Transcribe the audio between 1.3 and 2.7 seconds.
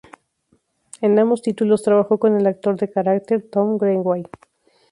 títulos trabajó con el